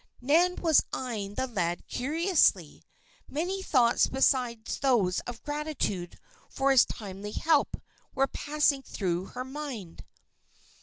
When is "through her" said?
8.81-9.45